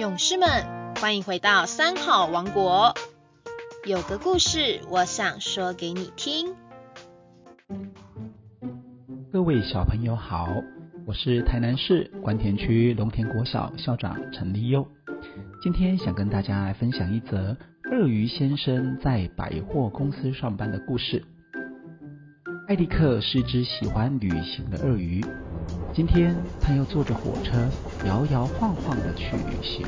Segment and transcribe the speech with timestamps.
[0.00, 0.48] 勇士们，
[0.94, 2.94] 欢迎回到三好王国。
[3.86, 6.54] 有个故事，我想说给你听。
[9.30, 10.48] 各位小朋友好，
[11.06, 14.88] 我是台南市关田区龙田国小校长陈立佑。
[15.62, 17.54] 今天想跟大家来分享一则
[17.92, 21.22] 鳄鱼先生在百货公司上班的故事。
[22.68, 25.22] 艾利克是只喜欢旅行的鳄鱼。
[25.92, 27.68] 今天他又坐着火车
[28.06, 29.86] 摇摇晃晃的去旅行。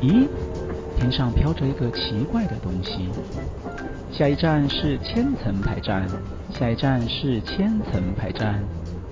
[0.00, 0.28] 咦，
[0.96, 3.08] 天上飘着一个奇怪的东西。
[4.12, 6.06] 下一站是千层牌站，
[6.52, 8.62] 下一站是千层牌站。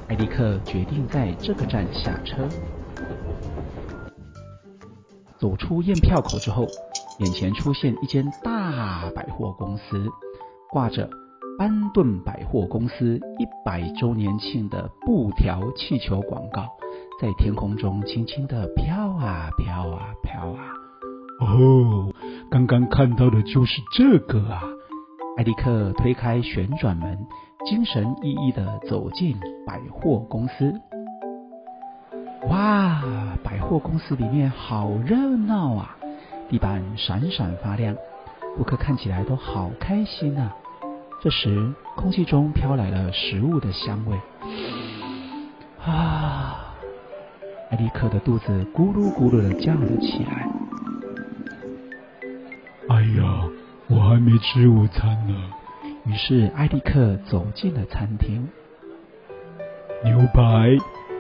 [0.09, 2.49] 艾迪克决定在这个站下车。
[5.39, 6.67] 走出验票口之后，
[7.19, 10.07] 眼前出现一间大百货公司，
[10.71, 11.09] 挂着。
[11.59, 16.69] 班顿百货公司一百周年庆的布条气球广告
[17.21, 20.73] 在天空中轻轻的飘啊飘啊飘啊。
[21.41, 22.13] 哦，
[22.49, 24.63] 刚刚看到的就是这个啊！
[25.37, 27.27] 艾利克推开旋转门，
[27.67, 30.73] 精神奕奕的走进百货公司。
[32.49, 33.03] 哇，
[33.43, 35.97] 百货公司里面好热闹啊！
[36.49, 37.97] 地板闪闪发亮，
[38.57, 40.55] 顾客看起来都好开心啊！
[41.21, 44.17] 这时，空气中飘来了食物的香味。
[45.85, 46.75] 啊！
[47.71, 50.49] 艾利克的肚子咕噜咕噜的叫了起来。
[52.89, 53.45] 哎呀，
[53.89, 55.35] 我还没吃午餐呢。
[56.07, 58.49] 于是，艾利克走进了餐厅。
[60.05, 60.79] 牛排、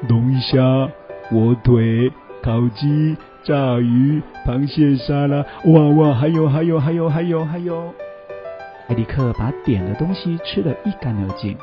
[0.08, 0.88] 龙虾、
[1.24, 7.92] 火腿、烤鸡、炸鱼、螃蟹沙拉，哇哇，还有还有还有还有还有。
[8.88, 11.54] 艾迪克把点的东西吃得一干二净，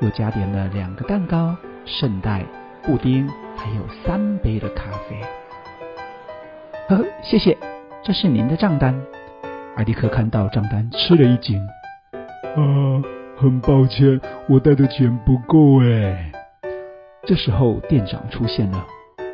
[0.00, 2.44] 又加点了两个蛋糕、圣代、
[2.82, 5.16] 布丁，还有三杯的咖啡。
[6.88, 7.56] 呵呵，谢谢，
[8.02, 9.00] 这是您的账单。
[9.76, 11.56] 艾迪克看到账单，吃了一惊。
[12.56, 13.00] 啊，
[13.38, 16.32] 很抱歉，我带的钱不够哎。
[17.24, 18.84] 这时候店长出现了。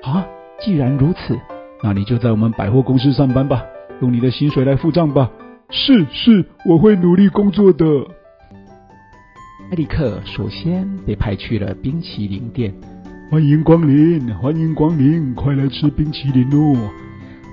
[0.03, 0.27] 啊，
[0.61, 1.35] 既然如此，
[1.83, 3.65] 那你就在我们百货公司上班吧，
[4.03, 5.31] 用你的薪水来付账吧。
[5.71, 7.85] 是是，我会努力工作的。
[9.71, 12.73] 艾利克首先被派去了冰淇淋店。
[13.31, 16.91] 欢迎光临，欢迎光临，快来吃冰淇淋哦！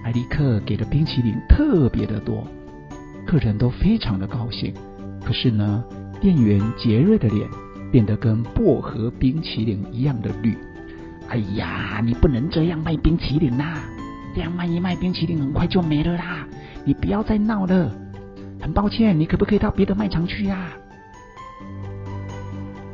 [0.06, 2.48] 艾利克给的冰淇淋特别的多，
[3.28, 4.74] 客人都非常的高兴。
[5.25, 5.84] 可是呢，
[6.22, 7.50] 店员杰瑞的脸
[7.92, 10.58] 变得跟薄荷冰淇淋一样的绿。
[11.28, 13.84] 哎呀，你不能这样卖冰淇淋啦！
[14.34, 16.48] 这样卖一卖，冰淇淋很快就没了啦！
[16.86, 17.94] 你不要再闹了。
[18.66, 20.70] 很抱歉，你可不可以到别的卖场去呀？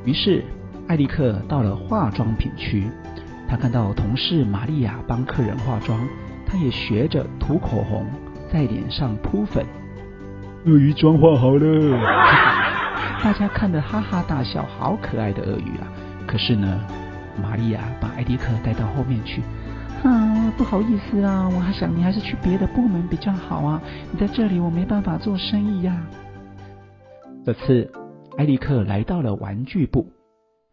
[0.03, 0.43] 于是
[0.89, 2.89] 艾利克到了化妆品区，
[3.47, 6.05] 他看到同事玛利亚帮客人化妆，
[6.45, 8.05] 他也学着涂口红，
[8.51, 9.65] 在脸上铺粉。
[10.65, 11.97] 鳄鱼妆化好了，
[13.23, 15.87] 大家看得哈哈大笑，好可爱的鳄鱼啊！
[16.27, 16.81] 可是呢，
[17.41, 19.41] 玛利亚把艾迪克带到后面去。
[20.03, 23.81] 啊，不好意思啊，我还想你还是去别的部门比较好啊。
[24.11, 25.95] 你在这里我没办法做生意呀。
[27.45, 27.91] 这次
[28.37, 30.07] 艾利克来到了玩具部，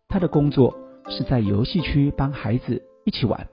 [0.08, 0.74] 他的工作
[1.08, 3.46] 是在游戏区帮孩子一起玩。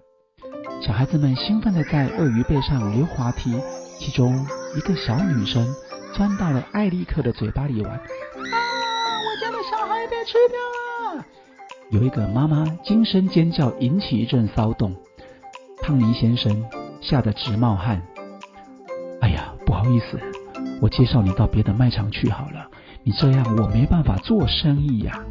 [0.81, 3.59] 小孩子们兴奋的在鳄鱼背上溜滑梯，
[3.99, 4.33] 其中
[4.77, 5.65] 一个小女生
[6.13, 7.91] 钻到了艾利克的嘴巴里玩。
[7.91, 11.25] 啊，我家的小孩被吃掉了！
[11.91, 14.95] 有一个妈妈惊声尖叫，引起一阵骚动。
[15.81, 16.65] 汤尼先生
[17.01, 18.01] 吓得直冒汗。
[19.21, 20.19] 哎呀，不好意思，
[20.81, 22.67] 我介绍你到别的卖场去好了。
[23.03, 25.23] 你这样我没办法做生意呀。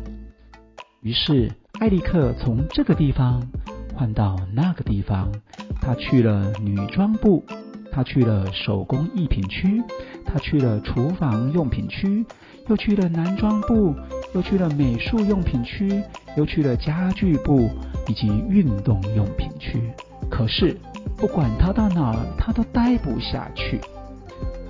[1.01, 3.47] 于是艾利克从这个地方
[3.95, 5.33] 换到那个地方，
[5.81, 7.45] 他去了女装部，
[7.91, 9.83] 他去了手工艺品区，
[10.25, 12.25] 他去了厨房用品区，
[12.69, 13.95] 又去了男装部，
[14.35, 16.03] 又去了美术用品区，
[16.37, 17.69] 又去了家具部
[18.09, 19.93] 以及运动用品区。
[20.37, 20.77] 可是，
[21.17, 23.81] 不管他到哪儿，他都待不下去。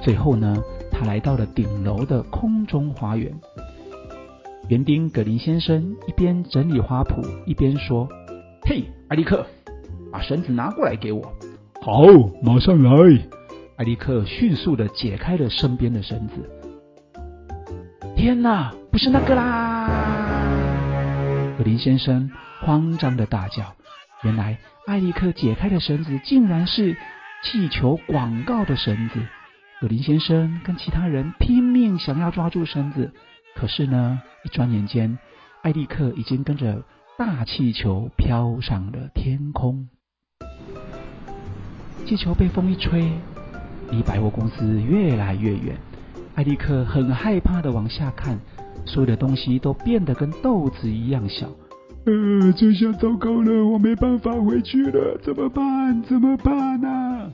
[0.03, 0.62] 最后呢，
[0.93, 3.33] 他来到了顶楼的空中花园。
[4.69, 8.06] 园丁格林先生一边整理花圃，一边说
[8.69, 9.47] ：“嘿，艾利克，
[10.12, 11.33] 把绳子拿过来给我。
[11.81, 12.05] ”“好，
[12.43, 12.91] 马上来。”
[13.77, 16.35] 艾利克迅速的解开了身边的绳子。
[18.15, 19.89] 天哪，不是那个啦！
[21.56, 22.31] 格林先生
[22.61, 23.65] 慌张的大叫
[24.25, 26.94] ：“原来……”艾利克解开的绳子竟然是
[27.43, 29.19] 气球广告的绳子。
[29.81, 33.12] 格林先生跟其他人拼命想要抓住绳子，
[33.55, 35.19] 可是呢，一转眼间，
[35.62, 36.82] 艾利克已经跟着
[37.19, 39.88] 大气球飘上了天空。
[42.05, 43.11] 气球被风一吹，
[43.91, 45.77] 离百货公司越来越远。
[46.35, 48.38] 艾利克很害怕的往下看，
[48.85, 51.49] 所有的东西都变得跟豆子一样小。
[52.06, 56.03] 呃，这下糟糕了，我没办法回去了，怎么办？
[56.03, 57.33] 怎么办呢？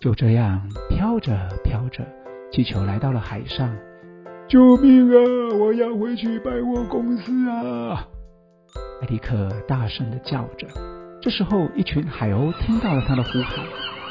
[0.00, 2.02] 就这样飘着飘着，
[2.50, 3.76] 气球来到了海上。
[4.48, 5.16] 救命啊！
[5.58, 8.06] 我要回去百货公司啊！
[9.02, 10.66] 艾迪克大声的叫着。
[11.20, 13.66] 这时候，一群海鸥听到了他的呼喊，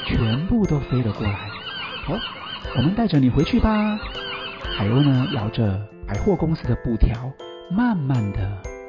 [0.05, 1.33] 全部都飞了过来。
[2.03, 2.13] 好，
[2.77, 3.97] 我们带着你回去吧。
[4.77, 7.31] 海鸥呢，摇着百货公司的布条，
[7.71, 8.39] 慢慢的、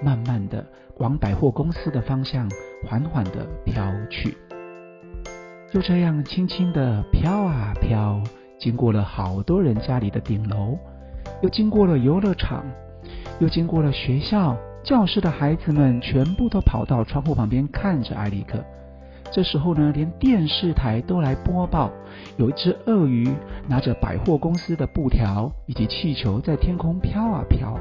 [0.03, 0.65] 慢慢的
[0.99, 2.51] 往百货公司的方向
[2.85, 4.37] 缓缓的飘去。
[5.71, 8.23] 就这样，轻轻的飘啊飘，
[8.59, 10.79] 经过了好多人家里的顶楼，
[11.43, 12.65] 又经过了游乐场，
[13.41, 14.57] 又经过了学校。
[14.85, 18.65] 教室的孩子们全部都跑到窗户旁边看着艾利克。
[19.33, 21.91] 这时候呢，连电视台都来播报，
[22.37, 23.29] 有一只鳄鱼
[23.67, 27.81] 拿着百货公司的布条以及气球在天空飘啊飘啊。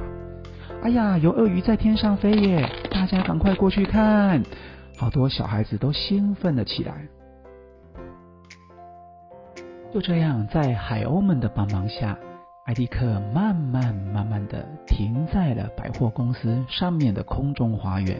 [0.81, 2.69] 哎呀，有鳄鱼在天上飞耶！
[2.91, 4.43] 大家赶快过去看。
[4.97, 7.07] 好多小孩子都兴奋了起来。
[9.93, 12.17] 就这样，在海鸥们的帮忙下。
[12.65, 18.19] 艾迪克慢慢慢慢的停在了百货公司上面的空中花园，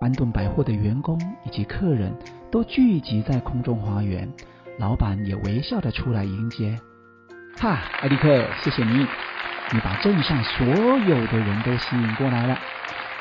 [0.00, 2.12] 班顿百货的员工以及客人
[2.50, 4.32] 都聚集在空中花园，
[4.78, 6.78] 老板也微笑的出来迎接。
[7.58, 9.04] 哈，艾迪克，谢谢你，
[9.72, 12.56] 你把镇上所有的人都吸引过来了，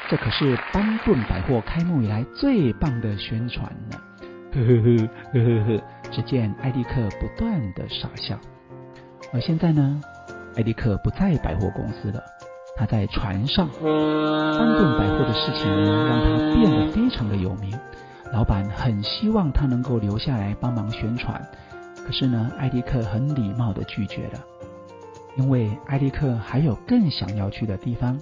[0.08, 3.98] 这可是班顿百货开幕以来最棒的宣传呢。
[4.54, 4.98] 呵呵呵
[5.34, 8.40] 呵呵呵，只见艾迪克不断的傻笑，
[9.34, 10.00] 而现在呢？
[10.56, 12.22] 艾迪克不在百货公司了，
[12.78, 13.68] 他在船上。
[13.68, 17.78] 班顿百货的事情呢，让他变得非常的有名。
[18.32, 21.42] 老板很希望他能够留下来帮忙宣传，
[22.06, 24.40] 可是呢，艾迪克很礼貌的拒绝了，
[25.38, 28.20] 因为艾迪克还有更想要去的地方，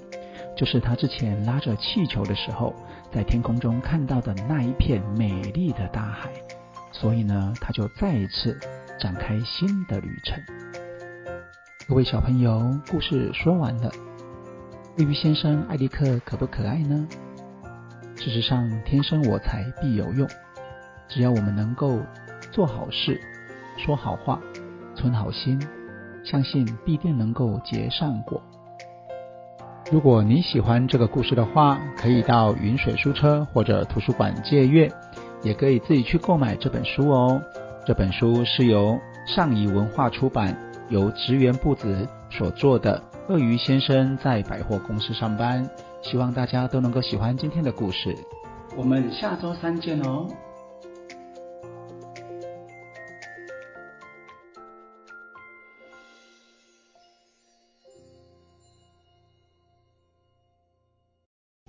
[0.55, 2.73] 就是他之前拉着气球的时候，
[3.11, 6.31] 在天空中看到的那一片美丽的大海。
[6.91, 8.59] 所以呢，他就再一次
[8.99, 10.41] 展开新的旅程。
[11.87, 13.91] 各位小朋友，故事说完了。
[14.97, 17.07] 鳄鱼先生艾迪克可不可爱呢？
[18.15, 20.27] 事实上，天生我材必有用。
[21.09, 21.99] 只要我们能够
[22.51, 23.19] 做好事、
[23.77, 24.39] 说好话、
[24.95, 25.59] 存好心，
[26.23, 28.41] 相信必定能够结善果。
[29.91, 34.91] 如果你喜欢这个故事的话，可以到云水书车或者图书馆借阅，
[35.41, 37.41] 也可以自己去购买这本书哦。
[37.85, 38.97] 这本书是由
[39.27, 40.57] 上仪文化出版。
[40.89, 45.67] 由职员部子所做的鳄鱼先生在百货公司上班，
[46.03, 48.15] 希望大家都能够喜欢今天的故事。
[48.75, 50.27] 我们下周三见哦。